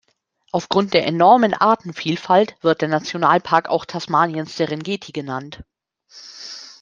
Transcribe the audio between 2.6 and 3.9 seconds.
wird der Nationalpark auch